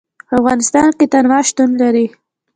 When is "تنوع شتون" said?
1.11-1.69